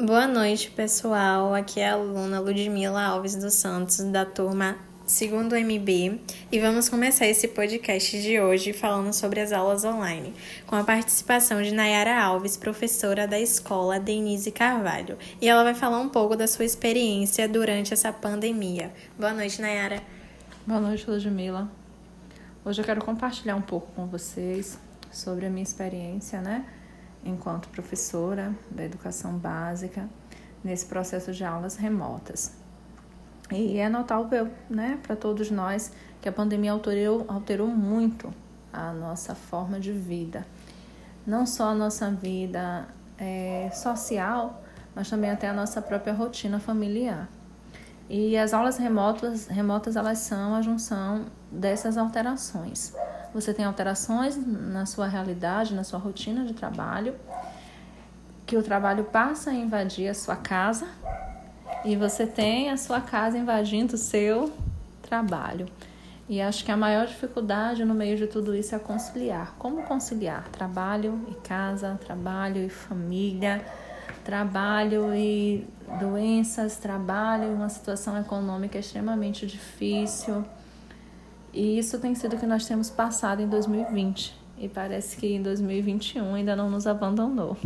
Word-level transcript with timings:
Boa 0.00 0.28
noite, 0.28 0.70
pessoal. 0.70 1.52
Aqui 1.52 1.80
é 1.80 1.88
a 1.88 1.94
aluna 1.94 2.38
Ludmila 2.38 3.02
Alves 3.02 3.34
dos 3.34 3.54
Santos, 3.54 3.98
da 3.98 4.24
turma 4.24 4.76
segundo 5.04 5.56
MB, 5.56 6.20
e 6.52 6.60
vamos 6.60 6.88
começar 6.88 7.26
esse 7.26 7.48
podcast 7.48 8.22
de 8.22 8.38
hoje 8.38 8.72
falando 8.72 9.12
sobre 9.12 9.40
as 9.40 9.50
aulas 9.50 9.84
online, 9.84 10.34
com 10.68 10.76
a 10.76 10.84
participação 10.84 11.60
de 11.60 11.74
Nayara 11.74 12.16
Alves, 12.16 12.56
professora 12.56 13.26
da 13.26 13.40
escola 13.40 13.98
Denise 13.98 14.52
Carvalho, 14.52 15.18
e 15.40 15.48
ela 15.48 15.64
vai 15.64 15.74
falar 15.74 15.98
um 15.98 16.08
pouco 16.08 16.36
da 16.36 16.46
sua 16.46 16.64
experiência 16.64 17.48
durante 17.48 17.92
essa 17.92 18.12
pandemia. 18.12 18.92
Boa 19.18 19.32
noite, 19.32 19.60
Nayara. 19.60 20.00
Boa 20.64 20.78
noite, 20.78 21.10
Ludmila. 21.10 21.68
Hoje 22.64 22.80
eu 22.80 22.84
quero 22.84 23.04
compartilhar 23.04 23.56
um 23.56 23.62
pouco 23.62 23.90
com 23.96 24.06
vocês 24.06 24.78
sobre 25.10 25.46
a 25.46 25.50
minha 25.50 25.64
experiência, 25.64 26.40
né? 26.40 26.64
Enquanto 27.24 27.68
professora 27.68 28.54
da 28.70 28.84
educação 28.84 29.36
básica 29.36 30.08
nesse 30.62 30.86
processo 30.86 31.32
de 31.32 31.44
aulas 31.44 31.76
remotas. 31.76 32.52
E 33.50 33.78
é 33.78 33.88
notável, 33.88 34.48
né, 34.68 34.98
para 35.02 35.16
todos 35.16 35.50
nós 35.50 35.90
que 36.20 36.28
a 36.28 36.32
pandemia 36.32 36.72
alterou, 36.72 37.24
alterou 37.28 37.68
muito 37.68 38.32
a 38.72 38.92
nossa 38.92 39.34
forma 39.34 39.80
de 39.80 39.92
vida. 39.92 40.46
Não 41.26 41.46
só 41.46 41.70
a 41.70 41.74
nossa 41.74 42.10
vida 42.10 42.86
é, 43.16 43.70
social, 43.72 44.62
mas 44.94 45.08
também 45.08 45.30
até 45.30 45.48
a 45.48 45.52
nossa 45.52 45.80
própria 45.80 46.12
rotina 46.12 46.58
familiar. 46.58 47.28
E 48.08 48.36
as 48.36 48.54
aulas 48.54 48.78
remotas, 48.78 49.46
remotas 49.46 49.96
elas 49.96 50.18
são 50.18 50.54
a 50.54 50.62
junção 50.62 51.26
dessas 51.50 51.96
alterações. 51.96 52.94
Você 53.34 53.52
tem 53.52 53.64
alterações 53.64 54.36
na 54.36 54.86
sua 54.86 55.06
realidade, 55.06 55.74
na 55.74 55.84
sua 55.84 55.98
rotina 55.98 56.44
de 56.44 56.54
trabalho, 56.54 57.14
que 58.46 58.56
o 58.56 58.62
trabalho 58.62 59.04
passa 59.04 59.50
a 59.50 59.54
invadir 59.54 60.08
a 60.08 60.14
sua 60.14 60.36
casa 60.36 60.88
e 61.84 61.94
você 61.96 62.26
tem 62.26 62.70
a 62.70 62.76
sua 62.76 63.00
casa 63.00 63.36
invadindo 63.36 63.94
o 63.94 63.98
seu 63.98 64.52
trabalho. 65.02 65.66
E 66.28 66.42
acho 66.42 66.64
que 66.64 66.70
a 66.70 66.76
maior 66.76 67.06
dificuldade 67.06 67.84
no 67.84 67.94
meio 67.94 68.16
de 68.16 68.26
tudo 68.26 68.54
isso 68.54 68.74
é 68.74 68.78
conciliar. 68.78 69.54
Como 69.58 69.82
conciliar 69.84 70.46
trabalho 70.48 71.20
e 71.30 71.34
casa, 71.36 71.98
trabalho 72.04 72.62
e 72.62 72.68
família, 72.68 73.64
trabalho 74.24 75.14
e 75.14 75.66
doenças, 75.98 76.76
trabalho 76.76 77.44
e 77.44 77.54
uma 77.54 77.70
situação 77.70 78.18
econômica 78.18 78.78
extremamente 78.78 79.46
difícil. 79.46 80.44
E 81.58 81.76
isso 81.76 81.98
tem 81.98 82.14
sido 82.14 82.36
o 82.36 82.38
que 82.38 82.46
nós 82.46 82.68
temos 82.68 82.88
passado 82.88 83.42
em 83.42 83.48
2020. 83.48 84.32
E 84.58 84.68
parece 84.68 85.16
que 85.16 85.26
em 85.26 85.42
2021 85.42 86.36
ainda 86.36 86.54
não 86.54 86.70
nos 86.70 86.86
abandonou. 86.86 87.56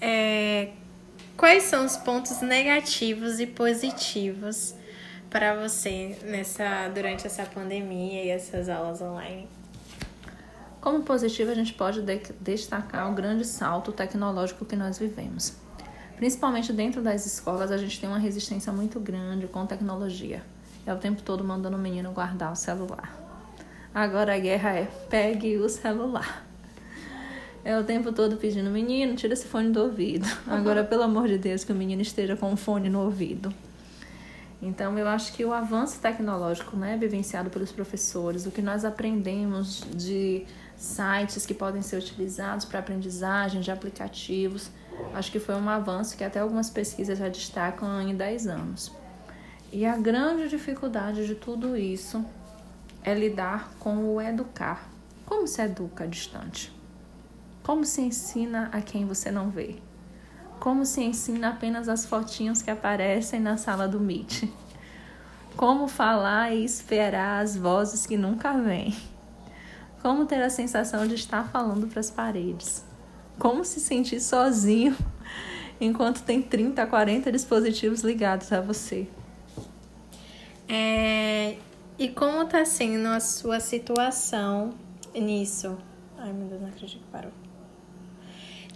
É, 0.00 0.70
quais 1.36 1.64
são 1.64 1.84
os 1.84 1.98
pontos 1.98 2.40
negativos 2.40 3.40
e 3.40 3.46
positivos 3.46 4.74
para 5.28 5.54
você 5.54 6.16
nessa 6.24 6.88
durante 6.88 7.26
essa 7.26 7.44
pandemia 7.44 8.24
e 8.24 8.30
essas 8.30 8.70
aulas 8.70 9.02
online? 9.02 9.46
Como 10.80 11.02
positivo, 11.02 11.50
a 11.50 11.54
gente 11.54 11.74
pode 11.74 12.00
de 12.00 12.22
destacar 12.40 13.12
o 13.12 13.14
grande 13.14 13.44
salto 13.44 13.92
tecnológico 13.92 14.64
que 14.64 14.76
nós 14.76 14.98
vivemos. 14.98 15.54
Principalmente 16.16 16.72
dentro 16.72 17.02
das 17.02 17.26
escolas, 17.26 17.70
a 17.70 17.76
gente 17.76 18.00
tem 18.00 18.08
uma 18.08 18.18
resistência 18.18 18.72
muito 18.72 18.98
grande 18.98 19.46
com 19.46 19.66
tecnologia. 19.66 20.42
É 20.88 20.92
o 20.94 20.96
tempo 20.96 21.20
todo 21.20 21.44
mandando 21.44 21.76
o 21.76 21.78
menino 21.78 22.12
guardar 22.12 22.50
o 22.50 22.56
celular. 22.56 23.14
Agora 23.94 24.34
a 24.34 24.38
guerra 24.38 24.70
é 24.70 24.88
pegue 25.10 25.58
o 25.58 25.68
celular. 25.68 26.46
É 27.62 27.78
o 27.78 27.84
tempo 27.84 28.10
todo 28.10 28.38
pedindo, 28.38 28.70
menino, 28.70 29.14
tira 29.14 29.34
esse 29.34 29.46
fone 29.46 29.70
do 29.70 29.82
ouvido. 29.82 30.26
Agora, 30.48 30.82
pelo 30.82 31.02
amor 31.02 31.28
de 31.28 31.36
Deus, 31.36 31.62
que 31.62 31.72
o 31.72 31.74
menino 31.74 32.00
esteja 32.00 32.36
com 32.36 32.50
o 32.50 32.56
fone 32.56 32.88
no 32.88 33.02
ouvido. 33.02 33.52
Então, 34.62 34.98
eu 34.98 35.06
acho 35.06 35.34
que 35.34 35.44
o 35.44 35.52
avanço 35.52 36.00
tecnológico, 36.00 36.74
né, 36.74 36.96
vivenciado 36.96 37.50
pelos 37.50 37.70
professores, 37.70 38.46
o 38.46 38.50
que 38.50 38.62
nós 38.62 38.82
aprendemos 38.82 39.84
de 39.94 40.46
sites 40.74 41.44
que 41.44 41.52
podem 41.52 41.82
ser 41.82 41.98
utilizados 41.98 42.64
para 42.64 42.78
aprendizagem, 42.78 43.60
de 43.60 43.70
aplicativos, 43.70 44.70
acho 45.12 45.30
que 45.30 45.38
foi 45.38 45.54
um 45.54 45.68
avanço 45.68 46.16
que 46.16 46.24
até 46.24 46.40
algumas 46.40 46.70
pesquisas 46.70 47.18
já 47.18 47.28
destacam 47.28 48.00
em 48.00 48.16
10 48.16 48.46
anos. 48.46 48.90
E 49.70 49.84
a 49.84 49.98
grande 49.98 50.48
dificuldade 50.48 51.26
de 51.26 51.34
tudo 51.34 51.76
isso 51.76 52.24
é 53.04 53.12
lidar 53.12 53.70
com 53.78 54.14
o 54.14 54.20
educar. 54.20 54.88
Como 55.26 55.46
se 55.46 55.60
educa 55.60 56.08
distante? 56.08 56.72
Como 57.62 57.84
se 57.84 58.00
ensina 58.00 58.70
a 58.72 58.80
quem 58.80 59.04
você 59.04 59.30
não 59.30 59.50
vê? 59.50 59.76
Como 60.58 60.86
se 60.86 61.02
ensina 61.02 61.50
apenas 61.50 61.86
as 61.86 62.06
fotinhos 62.06 62.62
que 62.62 62.70
aparecem 62.70 63.40
na 63.40 63.58
sala 63.58 63.86
do 63.86 64.00
Meet? 64.00 64.50
Como 65.54 65.86
falar 65.86 66.50
e 66.54 66.64
esperar 66.64 67.42
as 67.42 67.54
vozes 67.54 68.06
que 68.06 68.16
nunca 68.16 68.54
vêm? 68.54 68.96
Como 70.00 70.24
ter 70.24 70.42
a 70.42 70.48
sensação 70.48 71.06
de 71.06 71.14
estar 71.14 71.46
falando 71.50 71.86
para 71.88 72.00
as 72.00 72.10
paredes? 72.10 72.82
Como 73.38 73.62
se 73.66 73.80
sentir 73.80 74.20
sozinho 74.20 74.96
enquanto 75.78 76.22
tem 76.22 76.40
30, 76.40 76.86
40 76.86 77.30
dispositivos 77.30 78.00
ligados 78.00 78.50
a 78.50 78.62
você? 78.62 79.06
É, 80.68 81.56
e 81.98 82.08
como 82.08 82.44
tá 82.44 82.64
sendo 82.64 83.08
a 83.08 83.20
sua 83.20 83.58
situação 83.58 84.74
nisso? 85.14 85.78
Ai, 86.18 86.32
meu 86.32 86.46
Deus, 86.46 86.60
não 86.60 86.68
acredito 86.68 87.00
que 87.00 87.10
parou. 87.10 87.32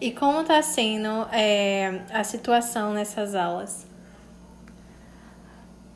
E 0.00 0.10
como 0.10 0.42
tá 0.42 0.60
sendo 0.62 1.28
é, 1.30 2.02
a 2.10 2.24
situação 2.24 2.92
nessas 2.92 3.34
aulas? 3.34 3.86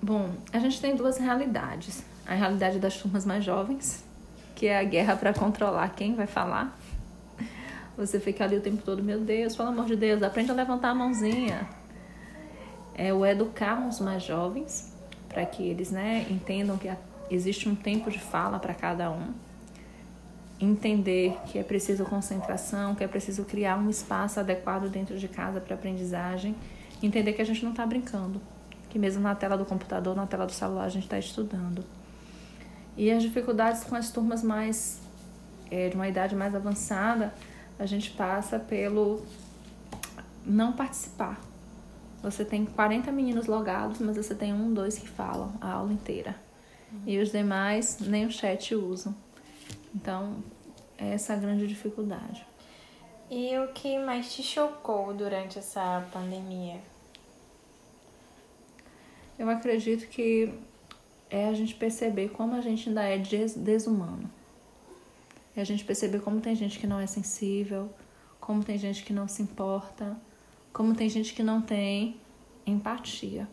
Bom, 0.00 0.30
a 0.52 0.58
gente 0.60 0.80
tem 0.80 0.94
duas 0.94 1.18
realidades. 1.18 2.04
A 2.26 2.34
realidade 2.34 2.78
das 2.78 2.96
turmas 2.96 3.24
mais 3.24 3.44
jovens, 3.44 4.04
que 4.54 4.66
é 4.66 4.78
a 4.78 4.84
guerra 4.84 5.16
para 5.16 5.32
controlar 5.32 5.88
quem 5.90 6.14
vai 6.14 6.26
falar. 6.26 6.78
Você 7.96 8.20
fica 8.20 8.44
ali 8.44 8.56
o 8.56 8.60
tempo 8.60 8.82
todo, 8.82 9.02
meu 9.02 9.20
Deus, 9.20 9.56
pelo 9.56 9.70
amor 9.70 9.86
de 9.86 9.96
Deus, 9.96 10.22
aprende 10.22 10.50
a 10.50 10.54
levantar 10.54 10.90
a 10.90 10.94
mãozinha. 10.94 11.68
É 12.94 13.12
o 13.12 13.24
educar 13.24 13.88
os 13.88 13.98
mais 14.00 14.22
jovens, 14.22 14.95
para 15.36 15.44
que 15.44 15.62
eles 15.62 15.90
né, 15.90 16.26
entendam 16.30 16.78
que 16.78 16.90
existe 17.30 17.68
um 17.68 17.74
tempo 17.74 18.10
de 18.10 18.18
fala 18.18 18.58
para 18.58 18.72
cada 18.72 19.10
um. 19.10 19.34
Entender 20.58 21.36
que 21.44 21.58
é 21.58 21.62
preciso 21.62 22.06
concentração, 22.06 22.94
que 22.94 23.04
é 23.04 23.06
preciso 23.06 23.44
criar 23.44 23.76
um 23.76 23.90
espaço 23.90 24.40
adequado 24.40 24.88
dentro 24.88 25.18
de 25.18 25.28
casa 25.28 25.60
para 25.60 25.74
aprendizagem. 25.74 26.56
Entender 27.02 27.34
que 27.34 27.42
a 27.42 27.44
gente 27.44 27.62
não 27.62 27.72
está 27.72 27.84
brincando, 27.84 28.40
que 28.88 28.98
mesmo 28.98 29.22
na 29.22 29.34
tela 29.34 29.58
do 29.58 29.66
computador, 29.66 30.16
na 30.16 30.26
tela 30.26 30.46
do 30.46 30.52
celular, 30.52 30.84
a 30.84 30.88
gente 30.88 31.02
está 31.02 31.18
estudando. 31.18 31.84
E 32.96 33.10
as 33.10 33.22
dificuldades 33.22 33.84
com 33.84 33.94
as 33.94 34.10
turmas 34.10 34.42
mais 34.42 35.02
é, 35.70 35.90
de 35.90 35.96
uma 35.96 36.08
idade 36.08 36.34
mais 36.34 36.54
avançada, 36.54 37.34
a 37.78 37.84
gente 37.84 38.10
passa 38.12 38.58
pelo 38.58 39.22
não 40.46 40.72
participar, 40.72 41.38
você 42.22 42.44
tem 42.44 42.64
40 42.64 43.10
meninos 43.12 43.46
logados, 43.46 44.00
mas 44.00 44.16
você 44.16 44.34
tem 44.34 44.52
um, 44.52 44.72
dois 44.72 44.98
que 44.98 45.08
falam 45.08 45.54
a 45.60 45.72
aula 45.72 45.92
inteira. 45.92 46.36
Uhum. 46.92 47.02
E 47.06 47.18
os 47.18 47.30
demais 47.30 47.98
nem 48.00 48.26
o 48.26 48.30
chat 48.30 48.74
usam. 48.74 49.14
Então, 49.94 50.42
é 50.98 51.12
essa 51.12 51.34
a 51.34 51.36
grande 51.36 51.66
dificuldade. 51.66 52.46
E 53.30 53.58
o 53.58 53.68
que 53.68 53.98
mais 53.98 54.32
te 54.32 54.42
chocou 54.42 55.12
durante 55.12 55.58
essa 55.58 56.06
pandemia? 56.12 56.80
Eu 59.38 59.50
acredito 59.50 60.08
que 60.08 60.54
é 61.28 61.48
a 61.48 61.52
gente 61.52 61.74
perceber 61.74 62.30
como 62.30 62.54
a 62.54 62.60
gente 62.60 62.88
ainda 62.88 63.02
é 63.02 63.18
desumano. 63.18 64.30
É 65.56 65.60
a 65.60 65.64
gente 65.64 65.84
perceber 65.84 66.20
como 66.20 66.40
tem 66.40 66.54
gente 66.54 66.78
que 66.78 66.86
não 66.86 67.00
é 67.00 67.06
sensível, 67.06 67.90
como 68.38 68.62
tem 68.62 68.78
gente 68.78 69.02
que 69.02 69.12
não 69.12 69.26
se 69.26 69.42
importa, 69.42 70.16
como 70.76 70.94
tem 70.94 71.08
gente 71.08 71.32
que 71.32 71.42
não 71.42 71.62
tem 71.62 72.20
empatia. 72.66 73.48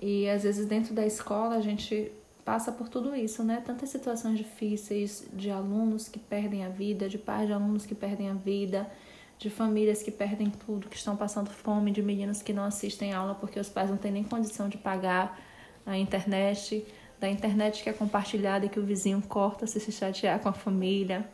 E 0.00 0.28
às 0.28 0.44
vezes 0.44 0.66
dentro 0.66 0.94
da 0.94 1.04
escola 1.04 1.56
a 1.56 1.60
gente 1.60 2.12
passa 2.44 2.70
por 2.70 2.88
tudo 2.88 3.12
isso, 3.16 3.42
né? 3.42 3.60
Tantas 3.66 3.88
situações 3.88 4.38
difíceis 4.38 5.26
de 5.32 5.50
alunos 5.50 6.08
que 6.08 6.20
perdem 6.20 6.64
a 6.64 6.68
vida, 6.68 7.08
de 7.08 7.18
pais 7.18 7.48
de 7.48 7.52
alunos 7.52 7.84
que 7.84 7.92
perdem 7.92 8.30
a 8.30 8.34
vida, 8.34 8.88
de 9.36 9.50
famílias 9.50 10.00
que 10.00 10.12
perdem 10.12 10.48
tudo, 10.48 10.88
que 10.88 10.94
estão 10.94 11.16
passando 11.16 11.50
fome, 11.50 11.90
de 11.90 12.04
meninos 12.04 12.40
que 12.40 12.52
não 12.52 12.62
assistem 12.62 13.12
aula 13.12 13.34
porque 13.34 13.58
os 13.58 13.68
pais 13.68 13.90
não 13.90 13.96
têm 13.96 14.12
nem 14.12 14.22
condição 14.22 14.68
de 14.68 14.78
pagar 14.78 15.40
a 15.84 15.98
internet, 15.98 16.86
da 17.18 17.28
internet 17.28 17.82
que 17.82 17.90
é 17.90 17.92
compartilhada 17.92 18.64
e 18.64 18.68
que 18.68 18.78
o 18.78 18.84
vizinho 18.84 19.20
corta 19.22 19.66
se 19.66 19.80
se 19.80 19.90
chatear 19.90 20.38
com 20.38 20.48
a 20.48 20.52
família. 20.52 21.28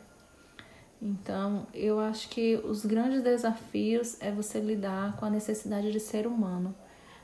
Então, 1.01 1.67
eu 1.73 1.99
acho 1.99 2.29
que 2.29 2.55
os 2.63 2.85
grandes 2.85 3.21
desafios 3.21 4.17
é 4.21 4.31
você 4.31 4.59
lidar 4.59 5.15
com 5.17 5.25
a 5.25 5.29
necessidade 5.29 5.91
de 5.91 5.99
ser 5.99 6.25
humano, 6.25 6.73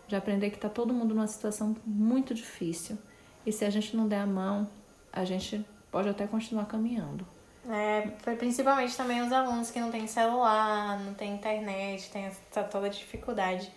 de 0.08 0.16
aprender 0.16 0.50
que 0.50 0.58
está 0.58 0.70
todo 0.70 0.94
mundo 0.94 1.16
numa 1.16 1.28
situação 1.28 1.76
muito 1.86 2.34
difícil. 2.34 2.98
E 3.46 3.52
se 3.52 3.66
a 3.66 3.70
gente 3.70 3.96
não 3.96 4.08
der 4.08 4.20
a 4.20 4.26
mão, 4.26 4.70
a 5.12 5.26
gente 5.26 5.66
pode 5.92 6.10
até 6.10 6.28
continuar 6.28 6.66
caminhando. 6.66 7.26
É, 7.70 8.08
foi 8.20 8.36
principalmente 8.36 8.96
também 8.98 9.22
os 9.22 9.32
alunos 9.32 9.70
que 9.70 9.80
não 9.80 9.92
têm 9.92 10.08
celular, 10.08 11.00
não 11.00 11.14
têm 11.14 11.36
internet, 11.36 12.10
tem 12.10 12.26
essa 12.26 12.64
toda 12.64 12.90
dificuldade. 12.90 13.72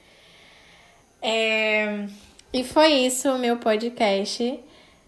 É, 1.20 2.06
e 2.52 2.64
foi 2.64 2.92
isso 2.92 3.30
o 3.30 3.38
meu 3.38 3.58
podcast. 3.58 4.60